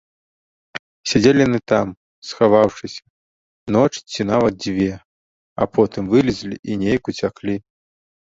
Сядзелі 1.09 1.39
яны 1.47 1.59
там, 1.71 1.87
схаваўшыся, 2.29 3.03
ноч 3.75 3.93
ці 4.13 4.21
нават 4.31 4.53
дзве, 4.65 4.89
а 5.65 5.67
потым 5.79 6.03
вылезлі 6.15 6.55
і 6.73 6.79
неяк 6.85 7.03
уцяклі. 7.13 7.55